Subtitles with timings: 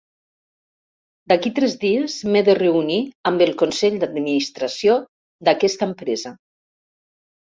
[1.31, 2.97] D'aquí tres dies m'he de reunir
[3.31, 4.97] amb el consell d'administració
[5.49, 6.33] d'aquesta empresa.